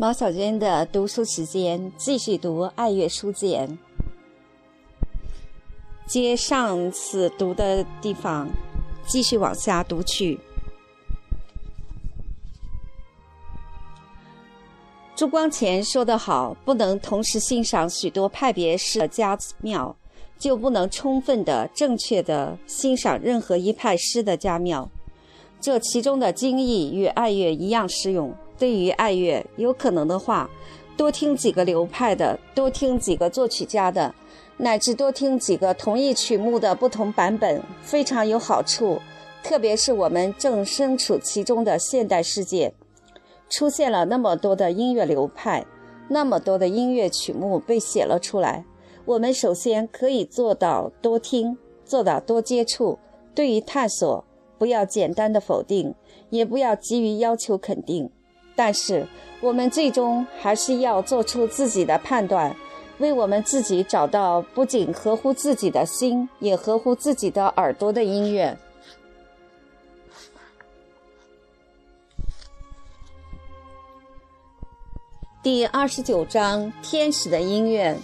[0.00, 3.68] 毛小娟的读书时间，继续读《爱乐书简》，
[6.06, 8.48] 接上次读的地方，
[9.06, 10.40] 继续往下读去。
[15.14, 19.94] 朱光潜说得好：“不能同时欣赏许多派别诗的佳妙，
[20.38, 24.88] 就不能充分的、正确的欣赏任何一派诗的佳妙。
[25.60, 30.48] 这其中的精义与爱乐一样适用。”对于爱乐，有可能的话，
[30.94, 34.14] 多听几个流派的，多听几个作曲家的，
[34.58, 39.00] 乃至多听几个同一曲目的不同版本，非常有好处。
[39.42, 42.74] 特别是我们正身处其中的现代世界，
[43.48, 45.64] 出现了那么多的音乐流派，
[46.08, 48.66] 那么多的音乐曲目被写了出来。
[49.06, 52.98] 我们首先可以做到多听，做到多接触。
[53.34, 54.22] 对于探索，
[54.58, 55.94] 不要简单的否定，
[56.28, 58.10] 也不要急于要求肯定。
[58.62, 59.06] 但是，
[59.40, 62.54] 我们最终还是要做出自己的判断，
[62.98, 68.54] 为我们自己找到不仅合乎自己的心，也合乎自己的耳朵的音乐。
[75.42, 77.96] 第二十九章：天使的音乐。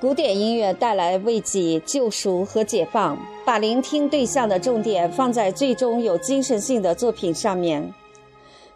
[0.00, 7.92] 古典音乐带来慰藉、救赎和解放，把聆听对象的重点放在最终有精神性的作品上面。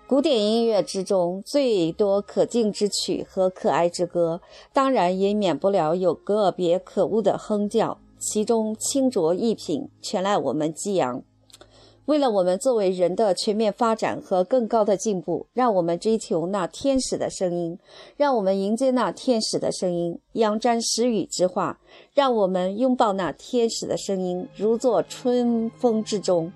[0.07, 11.23] 古典音乐之中最多可敬之曲和可爱之歌，当然也免不了有个别可恶的哼叫，其中清浊一品，全赖我们激扬。
[12.05, 17.79] 为了我们作为人的全面发展和更高的进步，让我们追求那天使的声音，
[18.19, 21.81] 让我们迎接那天使的声音，仰瞻时雨之化，
[22.13, 26.53] 让我们拥抱那天使的声音，如坐春风之中。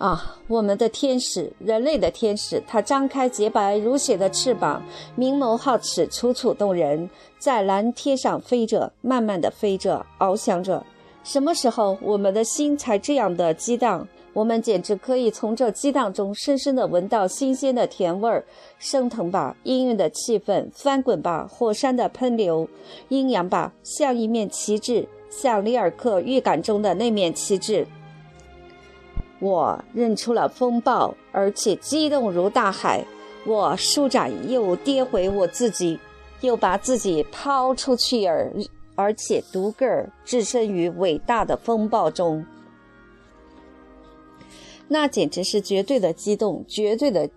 [0.00, 4.82] 啊，我们的天使，人类的天使，它张开洁白如雪的翅膀，
[5.14, 10.82] 明眸皓齿，楚楚动人，在蓝天上飞着，慢慢的飞着，翱翔着。
[11.22, 14.08] 什么时候我们的心才这样的激荡？
[14.32, 18.42] 我们简直可以从这激荡中深深的闻到新鲜的甜味儿，
[18.78, 22.66] 升腾吧，氤氲的气氛，翻滚吧，火山的喷流，
[23.10, 27.86] 阴阳吧，像一面旗帜，像里尔克预感中的那面旗帜。
[29.40, 33.04] 我认出了风暴，而且激动如大海。
[33.46, 35.98] 我舒展又跌回我自己，
[36.42, 38.52] 又把自己抛出去，而
[38.94, 42.44] 而且独个儿置身于伟大的风暴中。
[44.88, 47.30] 那简直是绝对的激动，绝对的，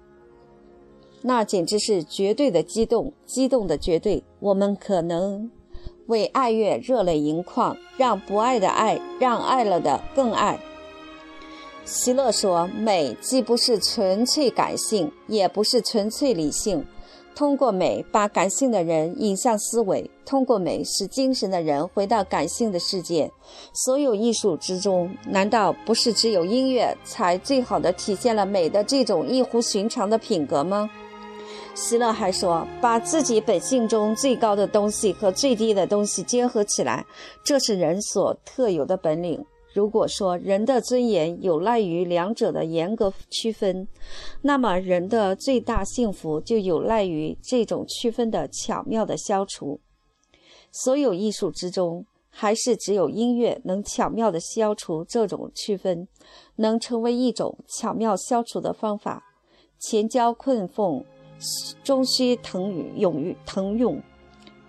[1.21, 4.21] 那简直是绝对的激动，激动的绝对。
[4.41, 5.49] 我们可能
[6.07, 10.59] 为爱乐热泪盈眶，让不爱的爱，让爱了的更爱。
[11.85, 16.85] 席勒说：“美既不是纯粹感性，也不是纯粹理性。
[17.35, 23.29] 通过美，把感性的人引向思维；通过美，使精神的人回到感性的世界。
[23.73, 30.89] 所有艺术之中，难道不是只有音乐才最好的体现了美的这种异乎寻常的品格吗？”
[31.75, 37.05] 席勒还说：“把自己本性中最高的东西和最低的东西结合起来，
[37.43, 43.87] 这是人所特有的本领。”如果说人的尊严有赖于两者的严格区分，
[44.43, 49.79] 那么人的最大幸福就有赖于这种区分的巧妙的消除。
[50.71, 56.07] 所有艺术之中，还是只有音乐能巧妙地消除这种区分，
[56.57, 59.23] 能成为一种巧妙消除的方法。
[59.79, 61.03] 前交困凤，
[61.83, 64.01] 终须腾于永于腾涌。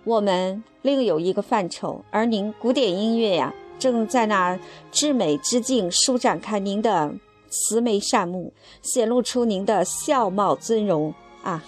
[0.03, 3.53] 我们另有一个范畴，而您古典音乐呀。
[3.77, 4.59] 正在那
[4.91, 7.13] 至美之境舒展开您的
[7.49, 11.13] 慈眉善目，显露出您的笑貌尊容
[11.43, 11.63] 啊！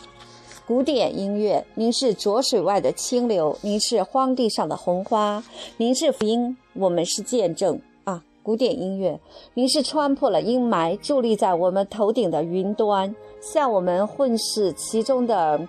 [0.66, 5.42] 古典音乐，您是浊水外的清流，您是荒地上的红花，
[5.78, 8.22] 您是福音，我们是见证啊！
[8.44, 9.18] 古典音乐，
[9.54, 15.66] 您是穿破了阴霾，伫立在我们头顶的云端，向我们混世其中的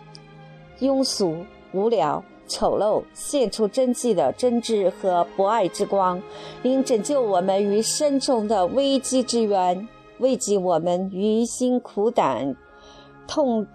[0.80, 1.36] 庸俗
[1.72, 2.24] 无聊。
[2.48, 6.20] 丑陋献出真迹的真挚和博爱之光，
[6.62, 9.86] 您拯救我们于深重的危机之渊，
[10.18, 12.56] 慰藉我们于心苦胆
[13.28, 13.66] 痛，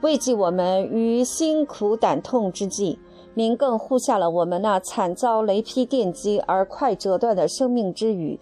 [0.00, 2.98] 慰藉我们于心苦胆痛之际。
[3.34, 8.38] 您更护下了我们那惨遭雷劈电击而快折断的生命之羽，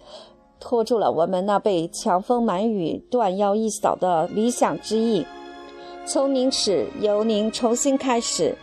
[0.59, 5.25] 拖住了我们那被强风满雨断腰一扫的理想之翼。
[6.05, 8.55] 从您始，由您重新开始。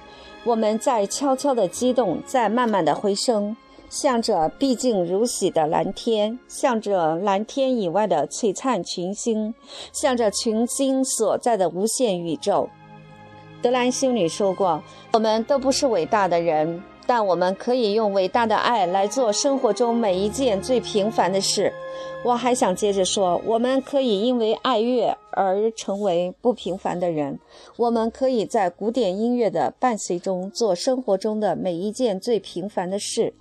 [0.42, 3.54] 我们在悄悄地激动，在慢慢地回升，
[3.90, 9.54] 向着毕竟如洗的蓝天，向着蓝天以外的璀璨群星，
[9.92, 12.70] 向着群星所在的无限宇宙。
[13.60, 14.82] 德兰修女说过
[15.12, 21.72] ：“我们都不是伟大的人，但我们可以用伟大的爱来做生活中每一件最平凡的事。”
[22.22, 27.38] 我还想接着说：“我们可以因为爱乐而成为不平凡的人。
[27.78, 33.32] 我们可以在古典音乐的伴随中做生活中的每一件最平凡的事，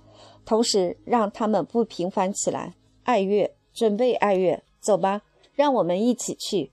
[0.46, 2.72] 同时让他们不平凡起来。”
[3.04, 5.22] 爱乐，准备爱乐，走吧，
[5.54, 6.70] 让我们一起去。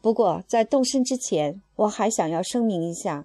[0.00, 3.24] 不过在动身之前，我还想要声明一下，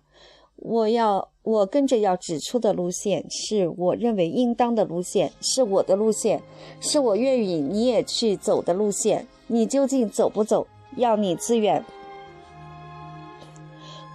[0.56, 6.42] 我要我跟着要指出的路线是我认为应当的路线，是我的路线，
[6.82, 9.28] 是我愿意你也去走的路线。
[9.46, 10.66] 你究竟走不走，
[10.98, 11.86] 要你自愿。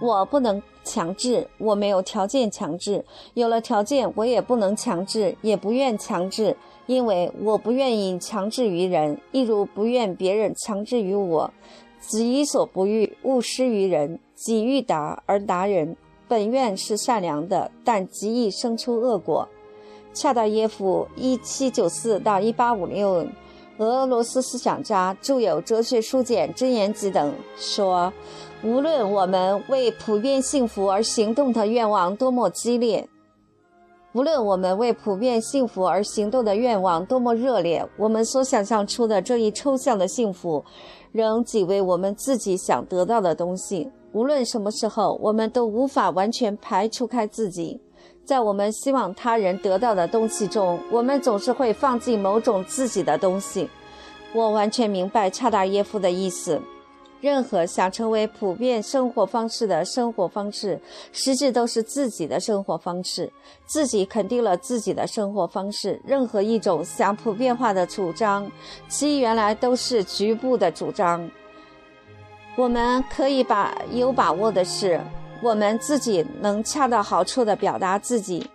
[0.01, 11.49] 我不能强制，我没有条件强制，有了条件我也不能强制，也不愿强制，因为我不愿意强制于人，一如不愿别人强制于我。
[12.01, 14.19] 己所不欲，勿施于人。
[14.35, 15.95] 己欲达而达人，
[16.31, 19.45] 本愿是善良的，但极易生出恶果。
[20.13, 23.27] 恰达耶夫（一七九四到一八五六），
[23.79, 28.13] 俄罗斯思想家，著有《哲学书简》《真言集》等，说：
[28.63, 33.09] 无论我们为普遍幸福而行动的愿望多么激烈，
[34.13, 40.63] 无论我们为普遍幸福而行动的愿望多么热烈，我们所想象出的这一抽象的幸福。
[41.11, 43.91] 仍仅为我们自己想得到的东西。
[44.13, 47.79] 无论什么时候，我们都无法完全排除开自己。
[48.25, 53.69] 在我们希望他人得到的东西中，我们总是会放进某种自己的东西。
[54.33, 56.61] 我完全明白恰达耶夫的意思。
[57.19, 60.79] 任何想成为普遍生活方式的生活方式，
[61.11, 63.31] 实质都是自己的生活方式。
[63.65, 66.01] 自己肯定了自己的生活方式。
[66.03, 68.49] 任何一种想普遍化的主张，
[68.87, 71.29] 其原来都是局部的主张。
[72.61, 75.01] 我们可以把有把握的是，
[75.41, 78.47] 我们自己能恰到好处的表达自己。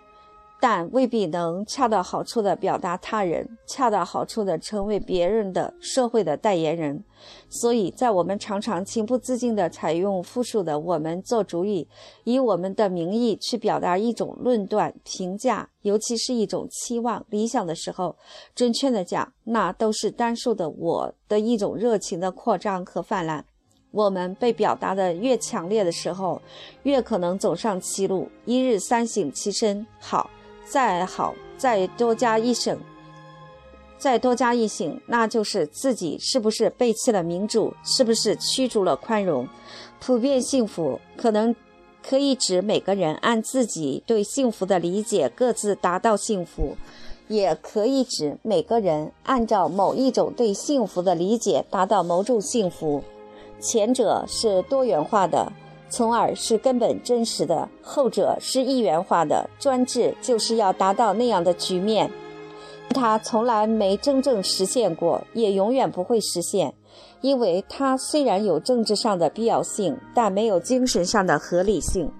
[0.61, 7.03] 但未必能恰到好处的表达他人，恰到好处的成为别人的社会的代言人。
[7.49, 11.85] 所以在我们常常情不自禁地采用复数的“我们”做主语，
[12.23, 18.15] 以我们的名义去表达一种论断、评价，尤其是一种期望、理想的时候，
[18.55, 23.45] 准确的讲，那都是单数的“我”的一种热情的扩张和泛滥。
[23.91, 26.41] 我们被表达的越强烈的时候，
[26.83, 28.29] 越可能走上歧路。
[28.45, 30.29] 一日三省其身，好。
[30.69, 32.77] 再好，再多加一省，
[33.97, 39.47] 再多加一省，那就是自己是不是背弃了民主，是不是驱逐了宽容？
[40.01, 41.55] 普遍幸福可能
[42.05, 46.75] 可以指每个人按自己对幸福的理解各自达到幸福，
[47.29, 53.01] 也可以指每个人按照某一种对幸福的理解达到某种幸福。
[53.59, 55.51] 前者是多元化的。
[55.89, 62.11] 从而是根本真实的，后者是一元化的专制，就是要达到那样的局面，
[62.89, 66.73] 它从来没真正实现过，也永远不会实现，
[67.21, 72.11] 因为它虽然有政治上的必要性，但没有精神上的合理性。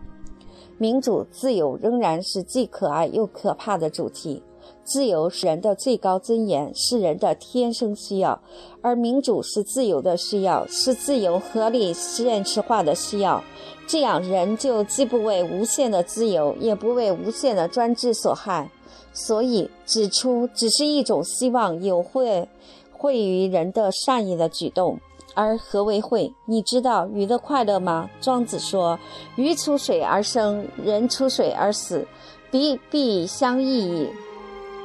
[0.78, 4.42] 民主自由仍然是既可爱又可怕的主题。
[4.88, 8.42] 自由是人的最高尊严，是人的天生需要，
[8.82, 13.44] 而民主是自由的需要，是自由合理现实化的需要。
[13.86, 18.72] 这样，人就既不为无限的自由，也不为无限的专制所害。
[19.12, 22.48] 所以，指出只是一种希望有会
[22.94, 24.98] 会于人的善意的举动。
[25.34, 26.34] 而何为会？
[26.46, 28.10] 你知道鱼的快乐吗？
[28.22, 28.98] 庄子说
[29.36, 32.08] ：“鱼出水而生，人出水而死，
[32.50, 34.08] 必必相异矣。”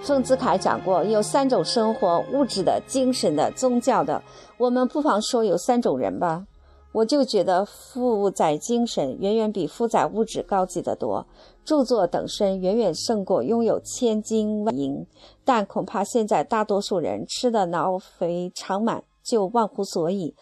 [0.02, 4.21] 丰子恺讲过，有三种生活：物质的、精神的、宗教的。
[4.59, 6.44] 我们不妨说有三种人吧。
[6.90, 11.25] 我就觉得富载精神远远比富载物质高级得多，
[11.64, 15.06] 著作等身远远胜过拥有千金万银。
[15.44, 20.35] 但恐怕现在大多数人吃的脑肥肠满，就忘乎所以，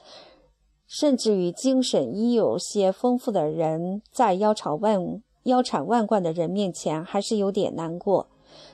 [0.89, 8.27] 甚至于精神已有些丰富的人，在腰缠万腰缠万贯的人面前，还是有点难过。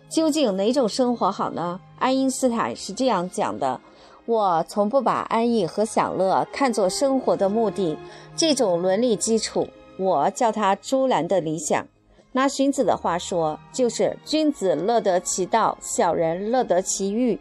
[0.09, 1.81] 究竟哪种生活好呢？
[1.99, 3.81] 爱因斯坦是这样讲的
[4.25, 7.99] ：“我从不把安逸和享乐看作生活的目的，
[8.37, 9.67] 这种伦理基础，
[9.99, 11.85] 我叫它朱兰的理想。
[12.33, 17.39] 拿荀子的话说，就是君子乐得其道，小人乐得其欲。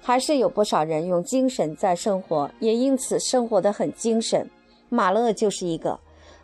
[0.00, 4.48] 还是有不少人用精神在生活，也因此生活得很精神。
[4.88, 5.98] 马勒就是一个。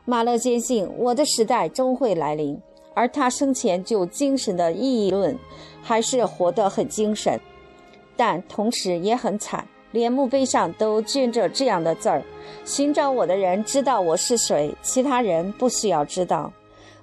[0.04, 2.60] 马勒坚信，我的时代终会来临。”
[2.94, 5.38] 而他生前就精神的议论，
[5.82, 7.40] 还是活得很精神，
[8.16, 9.66] 但同时也很惨。
[9.92, 12.22] 连墓碑上都镌着这样的字儿
[12.64, 16.50] ：“寻找我的人知道我是谁，其他人不需要知道。”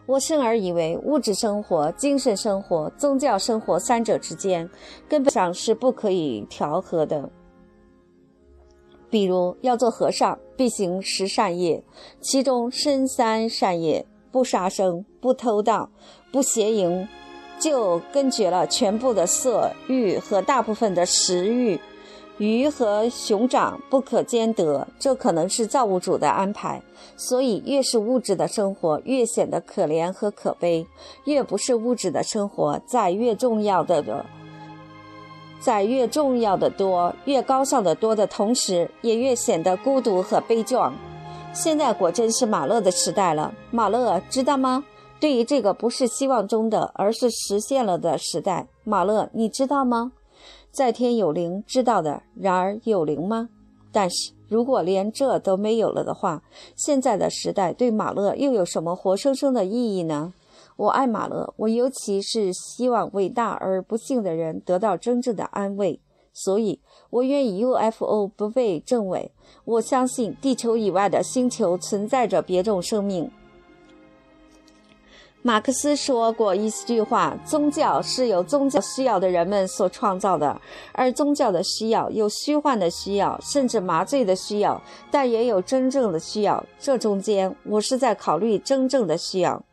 [0.08, 4.68] 我生而以为，物质生活、精神生活、宗教生活三者之间
[5.08, 7.30] 根本上是不可以调和的。
[9.08, 11.84] 比如要做和尚，必行十善业，
[12.20, 15.90] 其中深三善业：不杀生、不偷盗、
[16.32, 17.08] 不邪淫，
[17.60, 21.80] 就根绝了全部的色欲和大部分的食欲。
[22.38, 26.82] 鱼和熊掌不可兼得，这可能是造物主的安排。
[27.18, 30.86] 所以，越是物质的生活，越显得可怜和可悲；
[31.26, 34.26] 越不是物质的生活，在越重要的。
[35.60, 40.94] 在越重要的多、越高尚的多的同时，也越显得孤独和悲壮。
[41.62, 44.86] 现在果真是马勒的时代了，马勒知道吗？
[45.20, 50.14] 对于这个不是希望中的，而是实现了的时代，马勒你知道吗？
[50.72, 52.24] 在天有灵，知道的。
[52.34, 53.50] 然而有灵吗？
[53.92, 56.42] 但是如果连这都没有了的话，
[56.78, 60.34] 现在的时代对马勒又有什么活生生的意义呢？
[60.78, 66.00] 我爱马勒，我尤其是希望伟大而不幸的人得到真正的安慰，
[66.42, 66.80] 所以
[67.10, 69.30] 我愿以 UFO 不被证伪。
[69.66, 73.30] 我相信地球以外的星球存在着别种生命。
[75.42, 80.62] 马克思说过一句话：“宗教是由宗教需要的人们所创造的，
[80.94, 86.64] 而宗教的需要有虚幻的需要，甚至麻醉的需要，但也有真正的需要。
[86.78, 89.64] 这中间，我是在考虑真正的需要。”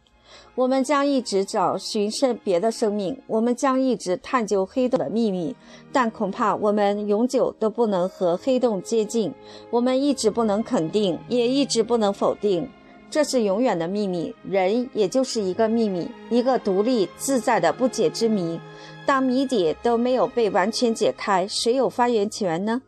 [0.56, 5.54] 我们将一直找寻生别的生命，我们将一直探究黑洞的秘密，
[5.92, 9.30] 但恐怕我们永久都不能和黑洞接近。
[9.70, 12.66] 我们一直不能肯定，也一直不能否定，
[13.10, 14.34] 这是永远的秘密。
[14.42, 18.58] 人也就是一个秘密，一个独立自在的不解之谜。
[19.04, 22.80] 当谜底都没有被完全解开，谁有发言权呢？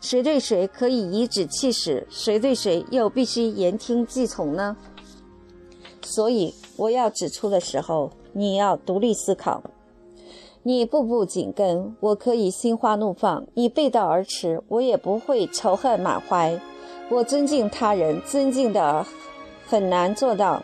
[0.00, 2.06] 谁对谁可以颐指气使？
[2.08, 4.76] 谁对谁又必须言听计从呢？
[6.06, 6.54] 所以。
[6.76, 9.62] 我要指出的时候，你要独立思考。
[10.62, 16.60] 你步步紧跟，我可以心花怒放；你背道而驰，我也不会仇恨满怀。
[17.08, 19.06] 我尊敬他人，尊敬的
[19.66, 20.60] 很难做到；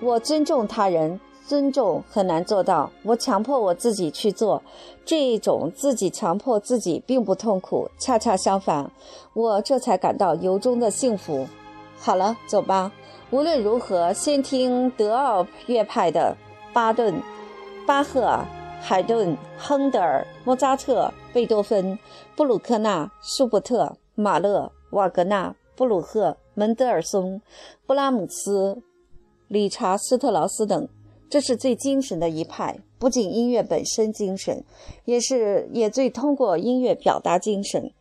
[0.00, 2.92] 我尊重他人，尊重很难做到。
[3.02, 4.62] 我强迫我自己去做
[5.04, 8.88] 这一种自己强迫自己，并不痛苦，恰恰相反，
[9.32, 11.46] 我这才感到由衷的幸福。
[11.98, 12.92] 好了，走吧。
[13.32, 16.36] 无论如何，先听德奥乐派的
[16.74, 17.18] 巴顿、
[17.86, 18.38] 巴赫、
[18.78, 21.98] 海顿、亨德尔、莫扎特、贝多芬、
[22.36, 27.40] 布鲁克纳、舒伯特、马勒、瓦格纳、布鲁赫、门德尔松、
[27.86, 28.82] 布拉姆斯、
[29.48, 30.86] 理查斯特劳斯等。
[31.30, 34.62] 这是最精神的一派，不仅音乐本身精神，
[35.06, 37.92] 也是也最通过音乐表达精神。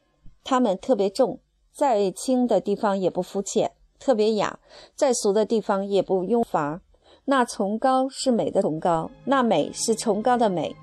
[0.43, 1.39] 他们特别重，
[1.73, 3.71] 再轻的地方也不肤浅。
[4.03, 4.57] 特别雅，
[4.95, 6.81] 再俗的地方也不用乏。
[7.25, 10.75] 那崇高是美的崇高，那美是崇高的美。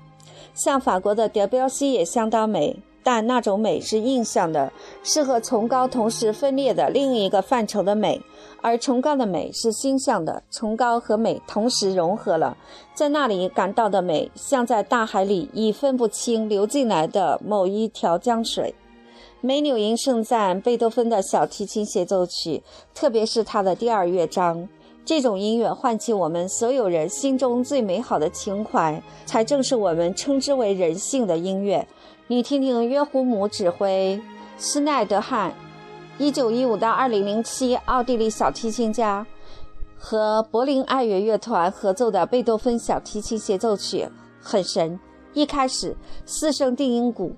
[0.55, 4.71] 像法国的德彪西也相当美，但那种美是印象的，
[5.03, 8.21] 是和崇高同时分裂的另一个范畴的美。
[8.61, 12.57] 而崇高的美是心象的，崇高和美同时融合了，
[12.93, 18.73] 在那里感到的美，像在大海里已分不清流进来的某一条江水。
[19.41, 22.61] 美纽因盛赞贝多芬的小提琴协奏曲，
[22.93, 24.67] 特别是他的第二乐章。
[25.05, 31.87] 这种音乐唤起我们所有人心中最美好的情怀，才正是我们称之为人性的音乐。
[32.27, 34.21] 你听听约胡姆指挥
[34.57, 35.53] 施耐德汉
[36.19, 39.25] ，1915到2007，奥地利小提琴家
[39.97, 44.05] 和柏林爱乐乐团合奏的贝多芬小提琴协奏曲，
[44.41, 44.99] 很神。
[45.33, 47.31] 一开始，四声定音鼓。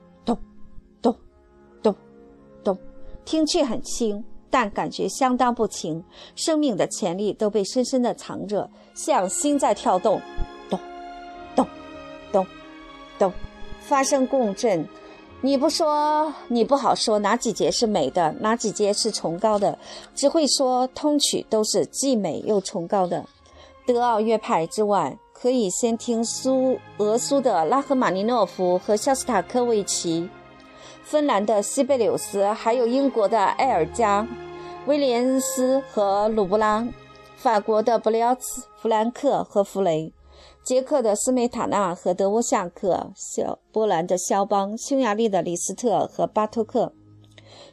[3.32, 6.04] 听去很轻，但感觉相当不轻。
[6.36, 10.20] 生命的潜力都被深深的藏着，像心在跳动，
[10.70, 10.78] 咚，
[11.56, 11.66] 咚，
[12.34, 12.46] 咚，
[13.18, 13.32] 咚，
[13.80, 14.86] 发生共振。
[15.40, 19.80] 你不说，你不好说哪几节是美的，哪几节是崇高的，
[20.14, 23.26] 只会说通曲都是既美又崇高的。
[23.86, 30.30] 德奥乐派之外，可以先听苏俄苏的拉赫玛尼诺夫和肖斯塔科维奇。
[31.04, 34.28] 芬兰的西贝柳斯，还有英国的埃尔加、
[34.86, 36.88] 威廉斯和鲁布拉，
[37.36, 40.14] 法国的布廖茨、弗兰克和弗雷，
[40.64, 46.94] 捷克的斯梅塔纳和德沃夏克，肖波兰的肖邦，匈牙利的李斯特和巴托克。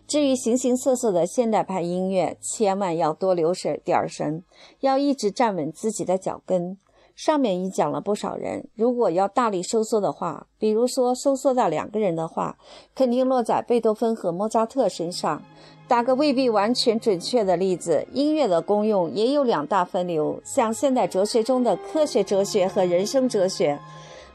[0.09, 4.43] 至于形形色色的现代派音乐，千万要多留神点儿神，
[4.81, 6.77] 要一直站稳自己的脚跟。
[7.19, 12.57] 上面已讲了不少人，如果要大力收缩的话，比如说收缩到两个人的话，
[12.95, 15.43] 肯定落在贝多芬和莫扎特身上。
[15.89, 23.81] 打个未必完全准确的例子，音乐的功用也有两大分流，像现代哲学中的科学哲学和人生哲学。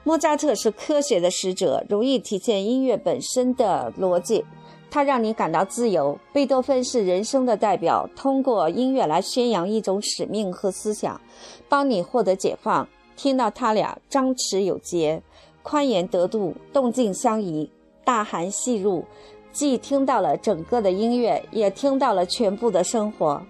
[0.04, 4.44] 莫扎特是科学的使者，容易体现音乐本身的逻辑，
[4.94, 6.16] 它让你感到自由。
[6.32, 11.20] 贝多芬是人生的代表，通过音乐来宣扬一种使命和思想，
[11.68, 12.88] 帮你获得解放。
[13.16, 15.20] 听到他俩张弛有节，
[15.64, 17.68] 宽严得度，动静相宜，
[18.06, 19.04] 大含细入。
[19.52, 23.42] 既听到了整个的音乐，也听到了全部的生活。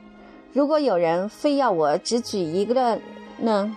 [0.53, 2.97] 如果有人非要我只举一个
[3.37, 3.75] 呢？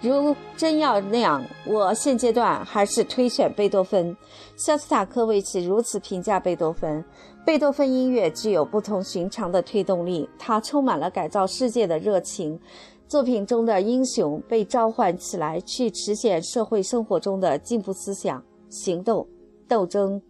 [0.00, 4.16] 如真要那样，我现阶段还是推选贝多芬。
[4.60, 7.02] 肖斯塔科维奇如此评价贝多芬：
[7.46, 12.60] 贝多芬音乐具有不同寻常的推动力，它充满了改造世界的热情。
[13.08, 19.26] 作品中的英雄被召唤起来，去实现社会生活中的进步思想、行动、
[19.66, 20.20] 斗争。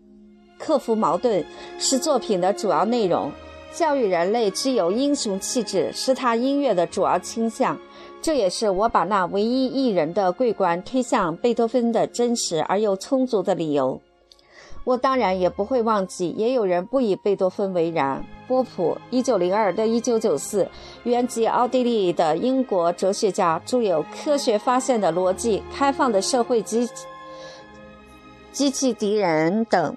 [0.61, 1.45] 克服矛盾
[1.81, 3.33] 是作品的主要内容，
[3.73, 7.77] 教育人类具有英雄气质是他音乐的主要倾向。
[8.23, 14.01] 这也是我把那唯一一人的桂冠推向贝多芬的真实而又充足的理由。
[14.85, 18.25] 我当然也不会忘记，也有人不以贝多芬为然。
[18.49, 20.69] 波普（一九零二到一九九四）
[21.05, 26.89] 原籍奥地利的英国哲学家，著有《科学发现的逻辑》《开放的社会及
[28.51, 29.97] 机器敌人》等。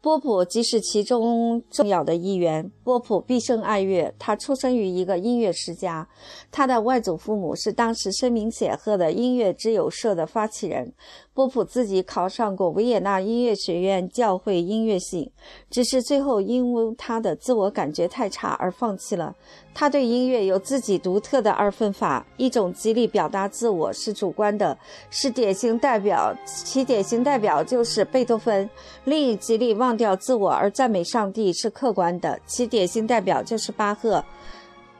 [0.00, 2.70] 波普即是其中重要的一员。
[2.88, 6.08] 波普毕生爱乐，他出生于一个音乐世家，
[6.50, 10.94] 他的外祖父母是当时声名显赫的音乐之友社的发起人。
[11.34, 15.30] 波普自己考上过维也纳音乐学院教会音乐系，
[15.70, 19.36] 只是最后因为他的自我感觉太差而放弃了。
[19.72, 24.76] 他对音乐有自己独特的二分法：一种极力表达自我是主观的，
[25.10, 28.68] 是典型代表，其典型代表就是贝多芬；
[29.04, 34.24] 另一极力忘掉自我而赞美上帝是客观的，其典典型代表就是巴赫。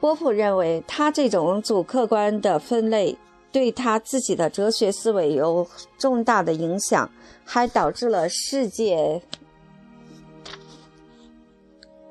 [0.01, 3.17] 波普认为，他这种主客观的分类。
[3.51, 7.11] 对他自己的哲学思维有重大的影响，
[7.45, 9.23] 还导致了世界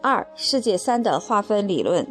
[0.02, 2.08] 二、世界三的划分理论。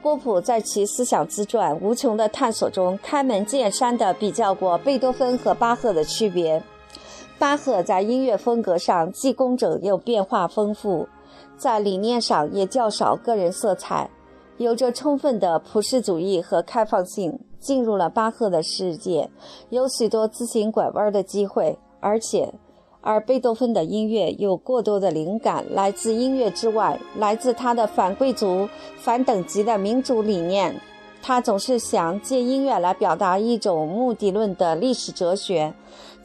[0.00, 6.62] 波普在其思想自传《无穷的探索》中开门见山地比较过贝多芬和巴赫的区别。
[7.38, 11.08] 巴赫在音乐风格上既工整又变化丰富，
[11.56, 14.10] 在理念上也较少个人色彩。
[14.56, 19.30] 有着充分的普世主义和开放性，进入了巴赫的世界，
[19.70, 22.52] 有许多自行拐弯的机会，而且，
[23.00, 30.74] 而贝多芬的音乐有过多的灵感来自音乐之外，来自他的反贵族、反等级的民主理念。
[31.20, 35.74] 他总是想借音乐来表达一种目的论的历史哲学。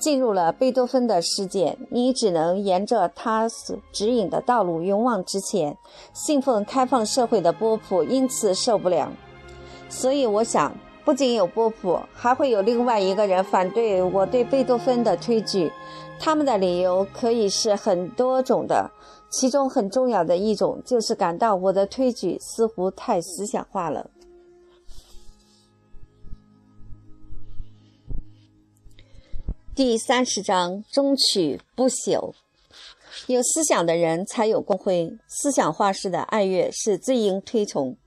[0.04, 5.78] 进入了贝多芬的世界，你只能沿着他所指引的道路勇往直前。
[6.12, 9.10] 信奉开放社会的波普因此受不了。
[9.88, 15.72] 所以，我想，不仅有波普，还会有另外一个人反对我对贝多芬的推举。
[16.20, 18.92] 他们的理由可以是很多种的，
[19.30, 24.06] 其中很重要的一种就是感到我的推举似乎太思想化了。
[29.76, 32.36] 第三十章：终曲不朽。
[33.26, 35.18] 有思想的人才有光辉。
[35.28, 37.98] 思想化式的爱乐是最应推崇。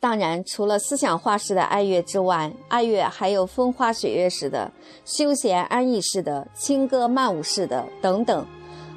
[0.00, 4.72] 当然，除了思想化式的爱乐之外，爱乐还有风花雪月式的、
[5.04, 8.46] 休闲安逸式的、轻歌曼舞式的等等，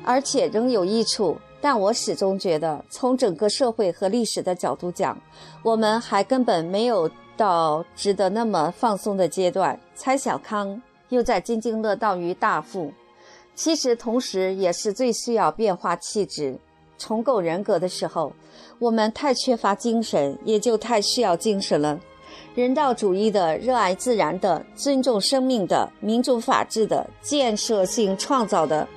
[0.06, 1.38] 而且仍有益处。
[1.60, 5.22] 但我始终觉得，从整个社会和历史的角度讲，
[5.62, 7.12] 我们还根本没有。
[7.42, 12.94] 到值得那么放松的阶段，蔡小康又在津津乐道于大富，
[13.56, 16.56] 其实同时也是最需要变化气质、
[17.00, 18.32] 重构人格的时候。
[18.78, 22.00] 我们太缺乏精神，也就太需要精神了。
[22.54, 28.88] 人道主义的、热爱自然的、尊重生命的、民主法治的、建设性创造的，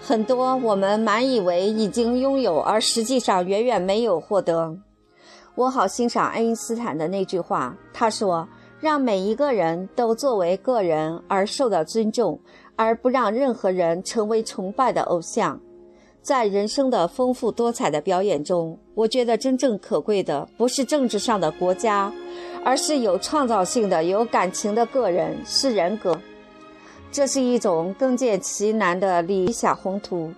[0.00, 4.74] 很多我们满以为已经拥有，而实际上远远没有获得。
[5.60, 8.48] 我好欣赏爱因斯坦的那句话，他说
[8.80, 12.40] ：“让每一个人都作为个人而受到尊重，
[12.76, 15.60] 而不让任何人成为崇拜的偶像。”
[16.22, 22.10] 在人生的丰富多彩的表演中，我觉得真正可贵的不是政治上的国家，
[22.64, 26.18] 而是有创造性的、有感情的个人，是人格。
[27.12, 30.32] 这是一种更见其难的理想宏图。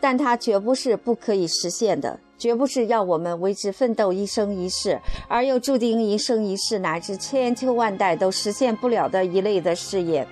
[0.00, 10.26] 但它绝不是不可以实现的，绝不是要我们为之奋斗一生一世，而又注定一生一世乃至千秋万代都实现不了的一类的事业。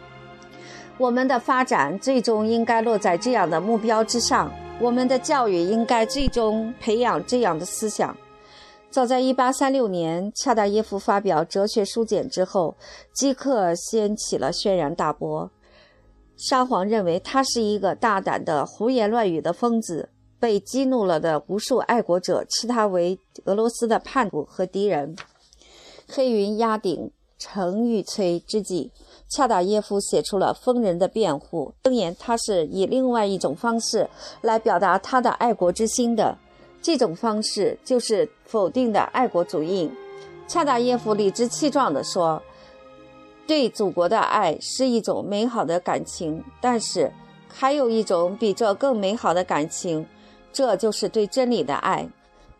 [0.99, 8.17] 我们的发展最终应该落在这样的目标之上，我们的教育应该最终培养这样的思想。
[8.91, 12.77] 早在1836年，恰达耶夫发表《哲学书简》之后，
[13.15, 15.51] 即刻掀起了轩然大波。
[16.37, 20.11] 沙皇认为他是一个大胆的胡言乱语的疯子，
[20.43, 25.15] 被激怒了的无数爱国者视他为俄罗斯的叛徒和敌人。
[26.09, 28.91] 黑云压顶，城欲摧之际，
[29.29, 36.37] 恰达耶夫写出了疯人的辩护，声言他是以另外一种方式来表达他的爱国之心的。
[36.83, 39.89] 这种方式就是否定的爱国主义。
[40.49, 42.43] 恰达耶夫理直气壮地说
[43.47, 47.13] ：“对祖国的爱是一种美好的感情，但是
[47.49, 50.05] 还有一种比这更美好的感情，
[50.53, 52.09] 这就是对真理的爱。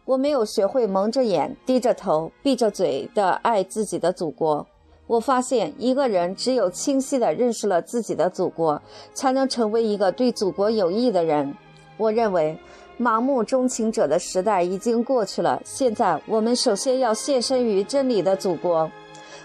[0.05, 4.67] 我没有学会蒙着眼、低着头、闭着嘴的爱自己的祖国。
[5.07, 8.81] 我发现，一个人只有清晰地认识了自己的祖国，
[9.15, 11.55] 才能成为一个对祖国有益的人。
[11.97, 12.59] 我认为。”
[13.01, 15.61] 盲目钟情者的时代已经过去了。
[15.65, 18.89] 现在，我们首先要献身于真理的祖国。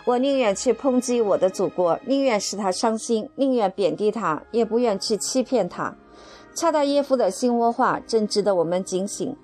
[0.04, 5.96] 我宁愿去抨击我的祖国，宁愿使他伤心，宁愿贬低他，也不愿去欺骗他。
[6.58, 9.36] 恰达耶夫的心窝话正值得我们警醒。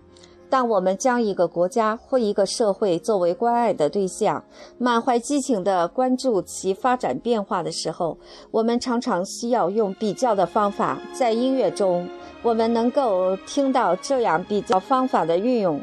[0.49, 4.43] 当我们将一个国家或一个社会作为关爱的对象，
[4.79, 8.17] 满怀激情地关注其发展变化的时候，
[8.49, 12.09] 我们常常需要用比较的方法，在音乐中。
[12.41, 15.79] 我们能够听到这样比较方法的运用，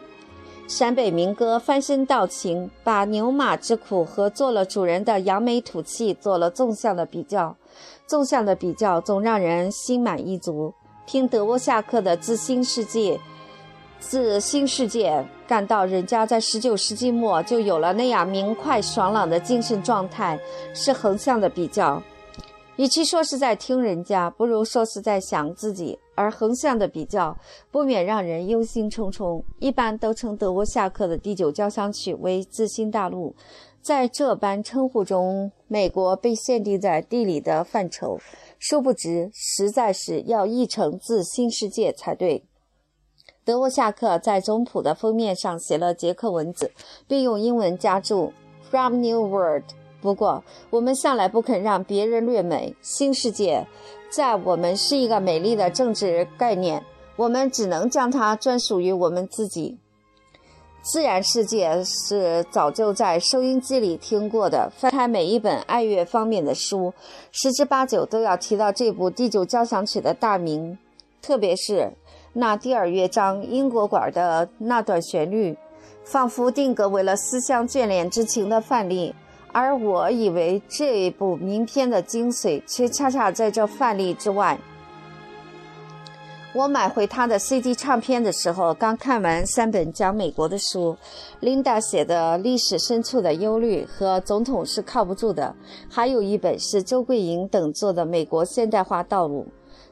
[0.66, 7.56] 陕北民歌翻身道情，把牛马之苦和做了主人的扬眉吐气做了纵向的比较，
[8.08, 10.74] 纵向的比较总让人心满意足。
[11.10, 13.16] 听德沃夏克的《自新世界》，
[13.98, 20.38] 自新世界感到人家在十九世纪末就有了那样明快爽朗的精神状态，
[20.72, 22.00] 是横向的比较。
[22.76, 25.98] 与其说是在听人家，不如说是在想自己。
[26.14, 27.36] 而横向的比较，
[27.70, 29.42] 不免让人忧心忡忡。
[29.58, 33.34] 一般都称德沃夏克的第九交响曲为“自新大陆”。
[33.82, 38.18] 在这般称呼中，美国被限定在地理的范畴。
[38.58, 42.44] 殊不知，实在是要译成“自新世界”才对。
[43.42, 46.70] 德沃夏克在总谱的封面上写了捷克文字，
[47.08, 48.32] 并用英文加注
[48.70, 49.64] “From New World”。
[50.02, 52.76] 不过，我们向来不肯让别人略美。
[52.82, 53.66] 新世界，
[54.10, 56.84] 在我们是一个美丽的政治概念，
[57.16, 59.78] 我们只能将它专属于我们自己。
[60.82, 64.70] 自然世界是早就在收音机里听过的。
[64.74, 66.92] 翻开每一本爱乐方面的书，
[67.32, 70.78] 十之八九都要提到这部第九交响曲的大名，
[71.20, 71.92] 特别是
[72.32, 75.54] 那第二乐章英国馆的那段旋律，
[76.02, 79.14] 仿佛定格为了思乡眷恋之情的范例。
[79.52, 84.58] 而我以为这部名篇的精髓，却恰恰在这范例之外。
[86.52, 90.96] 我买回他的 CD 唱片的时候，刚看完三本讲美国的书，
[91.38, 95.54] 琳达写的《历史深处的忧虑》和《总统是靠不住的》，
[95.88, 99.46] 还有一本是周桂莹等做的《美国现代化道路》，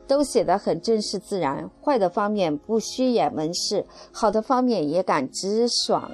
[0.08, 1.70] 都写得很真实自然。
[1.80, 6.10] 坏的方面不虚掩文饰，好的方面也敢直爽，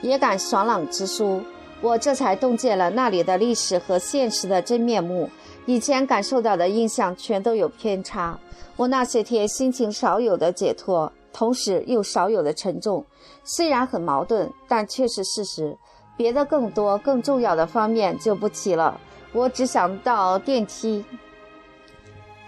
[0.00, 1.42] 也敢爽朗直抒。
[1.82, 5.28] 我这才洞见了那里的历史和现实的真面目，
[5.66, 8.38] 以前感受到的印象全都有偏差。
[8.76, 13.04] 我那些天心情少有的解脱，同时又少有的沉重，
[13.44, 15.76] 虽然很矛盾，但却是事实。
[16.16, 19.00] 别的更多更重要的方面就不提了，
[19.32, 21.04] 我只想到电梯。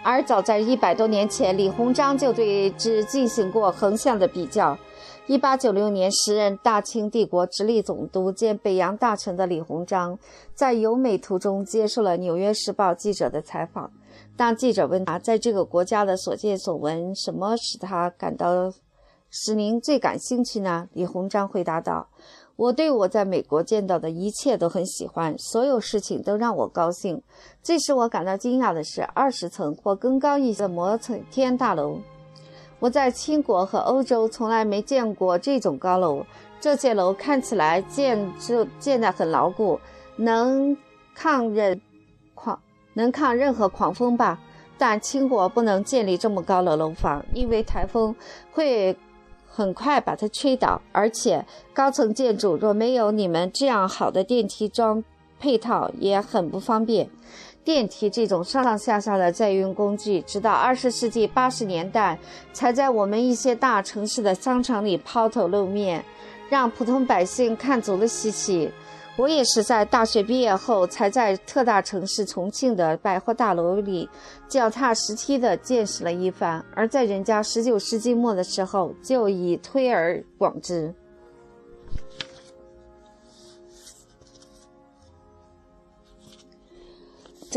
[0.03, 4.79] 而早在一百多年前，李鸿章就对之进行过横向的比较。
[5.29, 10.17] 一八九六年，时任大清帝国直隶总督兼北洋大臣的李鸿章，
[10.55, 13.91] 在游美途中接受了《纽约时报》记者的采访。
[14.37, 18.73] 当记者问他在这个国家的所见所闻，什么使他感到
[19.29, 20.89] 使您最感兴趣呢？
[20.93, 22.09] 李鸿章回答道
[22.55, 27.21] ：“我对我在美国见到的一切都很喜欢，所有事情都让我高兴。
[27.65, 30.97] 最使我感到惊讶的是二十层或更高一些的摩
[31.33, 31.99] 天大楼。”
[32.79, 36.27] 我在清国和欧洲从来没见过这种高楼，
[36.61, 39.81] 这些楼看起来建筑建得很牢固，
[40.17, 40.77] 能
[41.15, 41.81] 抗忍
[42.35, 42.61] 狂
[42.95, 44.39] 能抗任何狂风吧？
[44.79, 48.15] 但清国不能建立这么高的楼房，因为台风
[48.53, 48.95] 会
[49.47, 55.03] 很快把它吹倒，而且高层建筑若没有你们这样好的电梯装
[55.41, 57.09] 配套，也很不方便。
[57.67, 62.17] 电梯这种上上下下的载运工具，直到二十世纪八十年代
[62.53, 66.05] 才在我们一些大城市的商场里抛头露面，
[66.49, 68.71] 让普通百姓看足了稀奇。
[69.17, 74.09] 我也是在大学毕业后，才在特大城市重庆的百货大楼里
[74.47, 80.95] 脚踏实地的见识了一番，而在人家十九世纪末的时候，就已推而广之。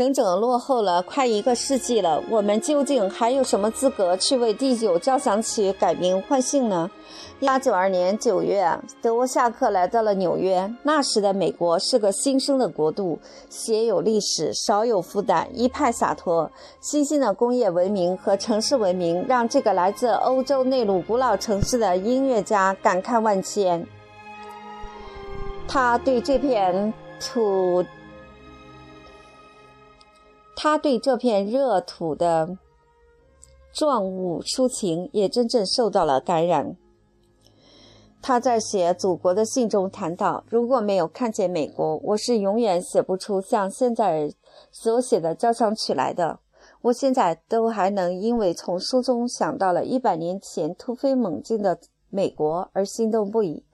[0.00, 6.90] 整整落后了快一个世纪了，我们究竟还有什么资格去为第九交响曲改名换姓呢？
[7.38, 10.74] 一八九二年九月，德沃夏克来到了纽约。
[10.84, 13.18] 那时的美国是个新生的国度，
[13.50, 16.50] 鲜有历史，少有负担，一派洒脱。
[16.80, 23.86] 新兴的工业文明和城市文明让这个来自欧洲内陆古老城市的音乐家感慨万千。
[25.68, 27.84] 他对这片土。
[30.62, 32.58] 他对这片热土的
[33.72, 36.76] 壮物抒情也真正受到了感染。
[38.20, 44.30] 他在写祖国的信中谈到：“如果没有看见美国，我是永远写不出像现在
[44.70, 46.40] 所写的交响曲来的。
[46.82, 51.78] 我现在都还能因为从书中想到了一百年前突飞猛进的
[52.10, 53.64] 美国而心动不已。”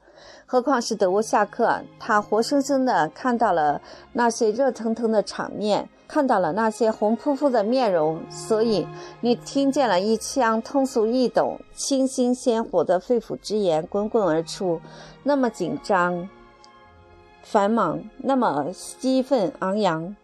[0.46, 8.86] 何况是德沃夏克，他活生生地看到了那些热腾腾的场面，看到了那些红扑扑的面容，所以
[9.20, 14.80] 你听见了一腔通俗易懂、清新鲜活的肺腑之言滚滚而出，
[15.24, 16.28] 那么紧张、
[17.42, 18.66] 繁忙，那么
[18.98, 20.14] 激愤昂扬。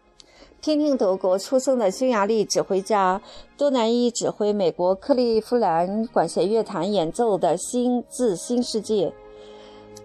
[0.61, 3.21] 听听德国出生的匈牙利指挥家
[3.57, 9.09] 多南伊指挥美国克利夫兰管弦乐团演奏的《新自新世界》。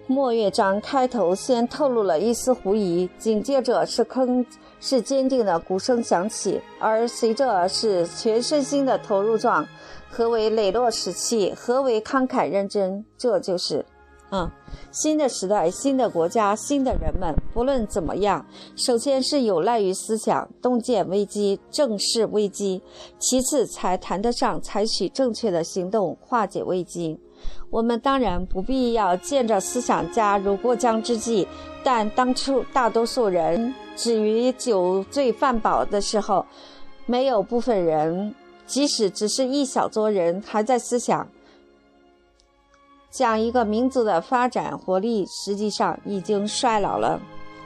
[0.08, 4.44] 末乐章开头先透露了一丝狐疑，紧接着是铿
[4.80, 9.68] 是坚定的鼓声响起，而随着是全身心的投入状。
[10.10, 11.54] 何为磊落士气？
[11.56, 13.04] 何为慷慨认真？
[13.18, 13.86] 这就是，
[14.32, 14.50] 嗯，
[14.92, 17.36] 新的时代，新的国家，新的人们。
[17.54, 22.82] 不论怎么样，首先是有赖于思想洞见危机，正视危机，
[23.20, 27.20] 其次才谈得上采取正确的行动化解危机。
[27.70, 31.46] 我们当然不必要见着思想家如过江之鲫，
[31.84, 36.46] 但当初大多数人止于酒醉饭饱的时候，
[37.08, 38.34] 没有部分人，
[38.66, 41.28] 即使只是一小撮人，还在思想
[43.10, 47.20] 讲一个民族的发展活力，实际上已经衰老了，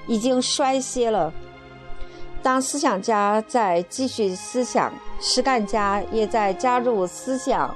[0.07, 1.33] 已经衰歇了。
[2.41, 7.75] 当思想家在继续思想，实干家也在加入思想。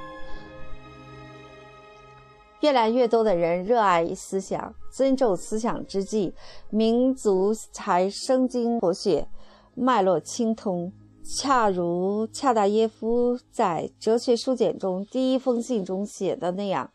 [2.60, 6.32] 越来越多的人热爱思想、尊重思想之际，
[6.70, 9.28] 民族才生津活血、
[9.74, 10.92] 脉络清通。
[11.28, 16.88] 恰如恰达耶夫在《哲学书简》中第一封信中写的那样：“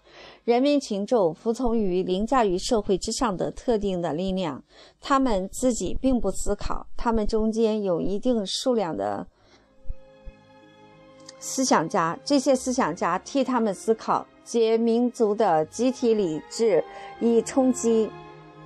[0.45, 4.63] 人民群众服从于凌驾于社会之上的特定的力量，
[5.01, 9.27] 他们自己并不思考，他们中间有一定数量的
[11.37, 16.83] 思想家，这些思想家替他们思考。”皆民族的集体理智
[17.21, 18.11] 以冲击，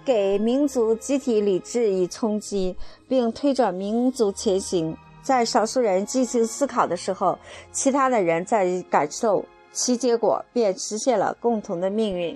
[0.03, 2.75] 给民族集体理智以冲击，
[3.07, 4.97] 并推着民族前行。
[5.21, 7.37] 在少数人进行思考的时候，
[7.71, 12.35] 其他的人在感受，其结果便实现了共同的命运。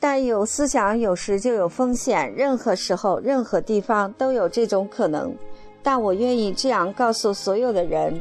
[0.00, 2.34] 但有思想，有时就有风险。
[2.34, 5.32] 任何时候、任何地方都有这种可能。
[5.80, 8.20] 但我愿意这样告诉所有的人。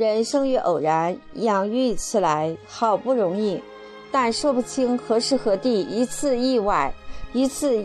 [0.00, 3.62] 人生于偶然，养育起来好不容易，
[4.10, 6.90] 但说不清何时何地一次意外，
[7.34, 7.84] 一次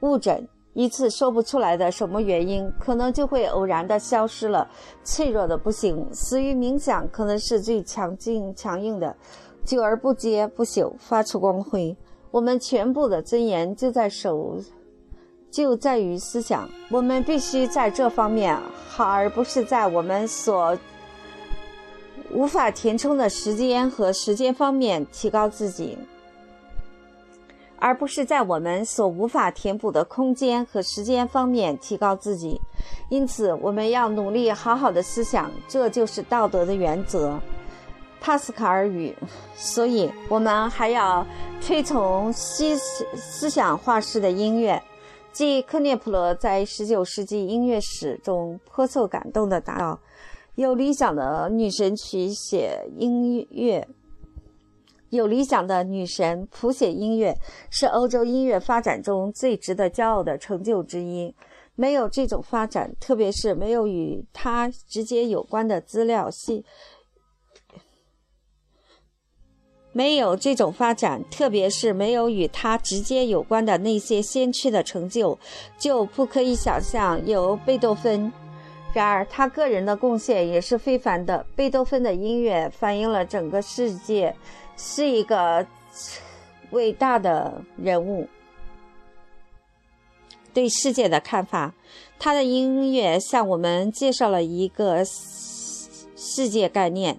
[0.00, 4.66] 误诊，一次说不出来的什么原因，可能就会偶然的消失了，
[5.04, 9.14] 脆弱的不行，死于冥想，可能是最强劲强硬的，
[9.66, 11.94] 久而不竭不朽，发出光辉。
[12.30, 14.56] 我们全部的尊严就在手。
[15.50, 20.76] 就在于思想，我们必须在这方面好，而不是在我们所
[22.30, 25.96] 无法填充的时间和时间方面提高自己，
[27.78, 32.60] 而不是在我们所无法填补的空间和时间方面提高自己。
[33.08, 37.38] 因此，我们要努力好好的思想，这就是道德的原则。
[38.20, 39.14] 帕斯卡尔语。
[39.56, 41.24] 所以，我们还要
[41.64, 44.82] 推崇思思想化式的音乐。
[45.36, 50.00] 即克涅普勒在19世纪音乐史中颇受感动的答道
[50.56, 53.86] ：“有理想的女神曲写音乐，
[55.10, 57.36] 有理想的女神谱写音乐，
[57.68, 61.34] 是欧洲音乐发展中最值得骄傲的成就之一。
[61.74, 66.64] 没有这种发展，特别是没有与它直接有关的资料系。
[69.96, 75.38] 没有这种发展，特别是没有与他直接有关的那些先驱的成就，
[75.78, 78.30] 就不可以想象有贝多芬。
[78.92, 81.46] 然而，他个人的贡献也是非凡的。
[81.56, 84.36] 贝多芬的音乐反映了整个世界，
[84.76, 85.66] 是一个
[86.72, 88.28] 伟大的人物
[90.52, 91.72] 对世界的看法。
[92.18, 97.18] 他的音乐向我们介绍了一个世界概念。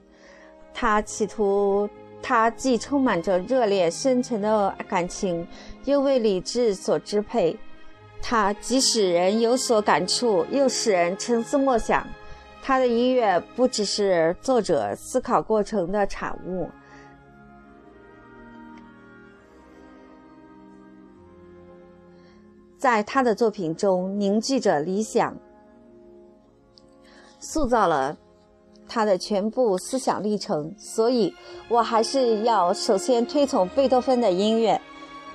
[0.76, 1.90] 他企图。
[2.28, 5.48] 他既充满着热烈深沉的感情，
[5.86, 7.58] 又为理智所支配。
[8.22, 12.06] 他既使人有所感触，又使人沉思默想。
[12.62, 16.70] 他的音乐不只是作者思考过程的产物，
[22.78, 25.34] 在他的作品中凝聚着理想，
[27.40, 28.18] 塑造了。
[28.88, 31.34] 他的全部思想历程，所以
[31.70, 34.80] 我还是要首先推崇贝多芬的音乐。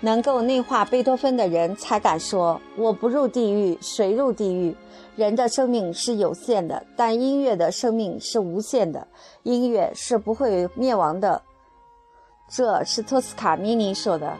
[0.04, 4.74] 能够内化贝多芬的人才敢说：“我不入地狱，谁入地狱？”
[5.14, 9.06] 人的生命是有限的，但音乐的生命是无限的，
[9.44, 11.40] 音乐是不会灭亡的。
[12.50, 14.36] 这是托斯卡尼尼说的。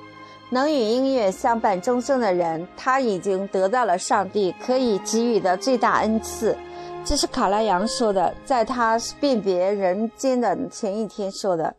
[0.50, 6.56] 能与音乐相伴终生的人，他已经得到了上帝可以给予的最大恩赐。
[7.04, 11.74] 这是卡拉扬说的，在他辨别人间的前一天说的，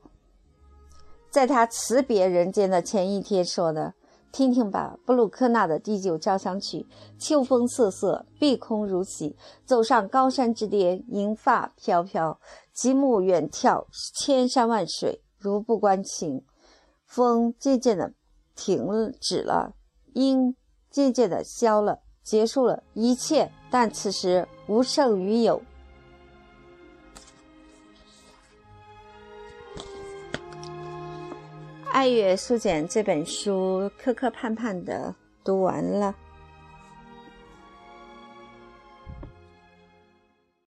[1.29, 3.93] 在他辞别人间的前一天说的。
[4.33, 6.87] 听听吧，布鲁克纳的第九交响曲。
[7.19, 12.39] 秋风瑟瑟，碧空如洗，走上高山之巅，银发飘飘，
[12.73, 16.43] 极目远眺，千山万水如不关情。
[17.05, 18.13] 风渐渐的
[18.55, 19.73] 停止了，
[20.13, 20.55] 音
[20.89, 23.51] 渐渐的消了，结束了一切。
[23.69, 25.61] 但此时无胜于有。
[31.95, 36.15] 《爱乐书简》这本书磕磕绊绊的读完了。